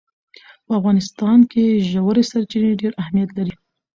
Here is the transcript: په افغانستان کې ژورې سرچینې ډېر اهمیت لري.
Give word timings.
په 0.65 0.71
افغانستان 0.79 1.39
کې 1.51 1.83
ژورې 1.91 2.23
سرچینې 2.31 2.71
ډېر 2.81 2.93
اهمیت 3.01 3.29
لري. 3.37 3.53